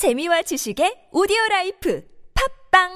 재미와 0.00 0.40
지식의 0.40 1.12
오디오 1.12 1.36
라이프 1.50 2.00
팟빵 2.72 2.88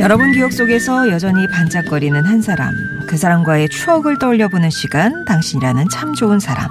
여러분 0.00 0.32
기억 0.32 0.52
속에서 0.52 1.08
여전히 1.08 1.48
반짝거리는 1.48 2.26
한 2.26 2.42
사람, 2.42 2.74
그 3.06 3.16
사람과의 3.16 3.70
추억을 3.70 4.18
떠올려보는 4.18 4.68
시간, 4.68 5.24
당신이라는 5.24 5.86
참 5.90 6.12
좋은 6.12 6.40
사람. 6.40 6.68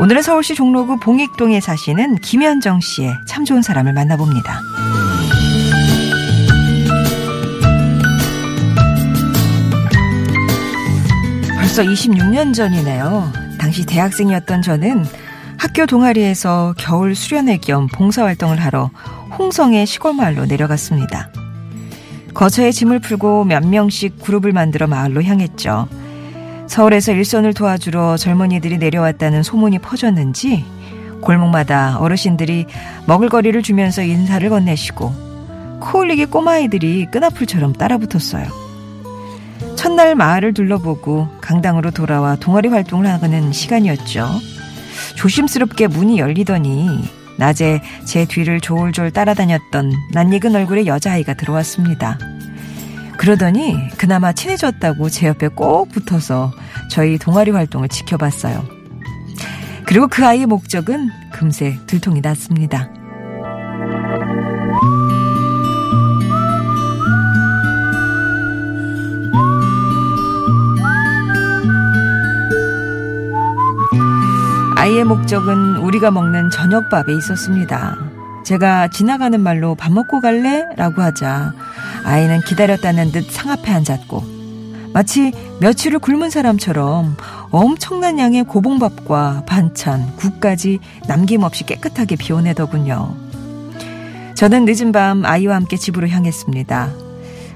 오늘은 0.00 0.22
서울시 0.22 0.56
종로구 0.56 0.98
봉익동에 0.98 1.60
사시는 1.60 2.16
김현정 2.16 2.80
씨의 2.80 3.14
참 3.28 3.44
좋은 3.44 3.62
사람을 3.62 3.92
만나봅니다. 3.92 5.11
벌써 11.74 11.90
26년 11.90 12.52
전이네요. 12.52 13.32
당시 13.58 13.86
대학생이었던 13.86 14.60
저는 14.60 15.06
학교 15.56 15.86
동아리에서 15.86 16.74
겨울 16.76 17.14
수련회 17.14 17.56
겸 17.62 17.86
봉사활동을 17.86 18.60
하러 18.60 18.90
홍성의 19.38 19.86
시골 19.86 20.12
마을로 20.12 20.44
내려갔습니다. 20.44 21.30
거처에 22.34 22.72
짐을 22.72 22.98
풀고 22.98 23.44
몇 23.44 23.66
명씩 23.66 24.20
그룹을 24.20 24.52
만들어 24.52 24.86
마을로 24.86 25.22
향했죠. 25.22 25.88
서울에서 26.66 27.12
일선을 27.12 27.54
도와주러 27.54 28.18
젊은이들이 28.18 28.76
내려왔다는 28.76 29.42
소문이 29.42 29.78
퍼졌는지 29.78 30.66
골목마다 31.22 31.96
어르신들이 32.00 32.66
먹을거리를 33.06 33.62
주면서 33.62 34.02
인사를 34.02 34.46
건네시고 34.46 35.78
코 35.80 36.00
올리기 36.00 36.26
꼬마아이들이 36.26 37.06
끈아풀처럼 37.10 37.72
따라붙었어요. 37.72 38.61
첫날 39.92 40.14
마을을 40.14 40.54
둘러보고 40.54 41.28
강당으로 41.42 41.90
돌아와 41.90 42.34
동아리 42.36 42.70
활동을 42.70 43.06
하는 43.06 43.52
시간이었죠. 43.52 44.26
조심스럽게 45.16 45.86
문이 45.86 46.18
열리더니 46.18 46.88
낮에 47.36 47.82
제 48.06 48.24
뒤를 48.24 48.62
졸졸 48.62 49.10
따라다녔던 49.10 49.92
낯익은 50.12 50.56
얼굴의 50.56 50.86
여자아이가 50.86 51.34
들어왔습니다. 51.34 52.18
그러더니 53.18 53.76
그나마 53.98 54.32
친해졌다고 54.32 55.10
제 55.10 55.26
옆에 55.26 55.48
꼭 55.48 55.90
붙어서 55.90 56.52
저희 56.90 57.18
동아리 57.18 57.50
활동을 57.50 57.90
지켜봤어요. 57.90 58.64
그리고 59.84 60.08
그 60.08 60.24
아이의 60.24 60.46
목적은 60.46 61.10
금세 61.34 61.76
들통이 61.86 62.22
났습니다. 62.22 62.88
아이의 74.82 75.04
목적은 75.04 75.76
우리가 75.76 76.10
먹는 76.10 76.50
저녁밥에 76.50 77.14
있었습니다. 77.16 77.96
제가 78.44 78.88
지나가는 78.88 79.40
말로 79.40 79.76
밥 79.76 79.92
먹고 79.92 80.20
갈래? 80.20 80.64
라고 80.76 81.02
하자 81.02 81.52
아이는 82.02 82.40
기다렸다는 82.40 83.12
듯 83.12 83.30
상앞에 83.30 83.70
앉았고 83.70 84.24
마치 84.92 85.30
며칠을 85.60 86.00
굶은 86.00 86.30
사람처럼 86.30 87.16
엄청난 87.52 88.18
양의 88.18 88.42
고봉밥과 88.42 89.44
반찬, 89.46 90.16
국까지 90.16 90.80
남김없이 91.06 91.62
깨끗하게 91.62 92.16
비워내더군요. 92.16 93.14
저는 94.34 94.64
늦은 94.64 94.90
밤 94.90 95.24
아이와 95.24 95.54
함께 95.54 95.76
집으로 95.76 96.08
향했습니다. 96.08 96.90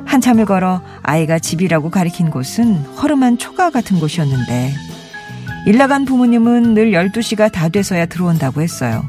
한참을 0.05 0.45
걸어 0.45 0.81
아이가 1.03 1.41
집이라고 1.41 1.91
가리킨 1.91 2.31
곳은 2.31 2.77
허름한 3.03 3.39
초가 3.39 3.71
같은 3.71 3.99
곳이었는데 3.99 4.96
일 5.67 5.79
나간 5.79 6.05
부모님은 6.05 6.75
늘 6.75 6.93
12시가 6.93 7.51
다 7.51 7.69
돼서야 7.69 8.07
들어온다고 8.07 8.63
했어요. 8.63 9.05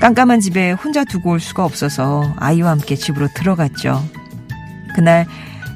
깜깜한 0.00 0.40
집에 0.40 0.72
혼자 0.72 1.04
두고 1.04 1.30
올 1.30 1.40
수가 1.40 1.64
없어서 1.64 2.34
아이와 2.38 2.72
함께 2.72 2.96
집으로 2.96 3.28
들어갔죠. 3.36 4.02
그날 4.96 5.26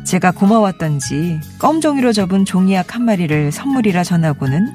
제가 0.04 0.32
고마웠던지 0.32 1.38
껌종이로 1.60 2.12
접은 2.12 2.44
종이약 2.44 2.96
한 2.96 3.04
마리를 3.04 3.52
선물이라 3.52 4.02
전하고는 4.02 4.66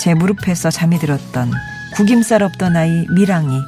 제 0.00 0.14
무릎에서 0.14 0.70
잠이 0.70 0.98
들었던 0.98 1.52
구김살 1.94 2.42
없던 2.42 2.76
아이 2.76 3.06
미랑이. 3.10 3.60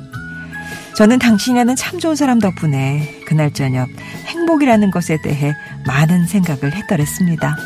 저는 0.97 1.19
당신이라는 1.19 1.77
참 1.77 1.99
좋은 1.99 2.17
사람 2.17 2.39
덕분에 2.39 3.21
그날 3.27 3.53
저녁 3.53 3.91
행복이라는 4.27 4.91
것에 4.91 5.19
대해 5.23 5.55
많은 5.87 6.27
생각을 6.27 6.75
했더랬습니다. 6.75 7.57